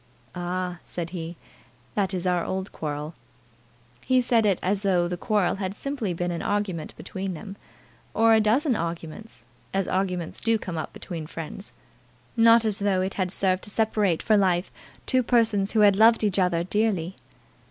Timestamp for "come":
10.57-10.75